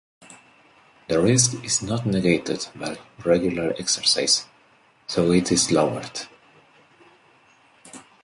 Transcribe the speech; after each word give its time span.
The 1.09 1.21
risk 1.21 1.63
is 1.63 1.83
not 1.83 2.07
negated 2.07 2.65
by 2.73 2.97
regular 3.23 3.75
exercise, 3.77 4.47
though 5.13 5.31
it 5.31 5.51
is 5.51 5.71
lowered. 5.71 6.21